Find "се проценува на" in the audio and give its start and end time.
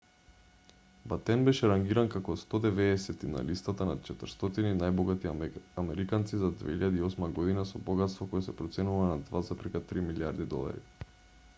8.49-9.19